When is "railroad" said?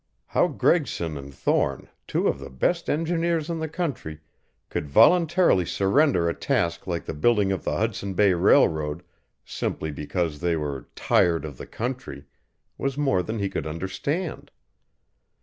8.33-9.03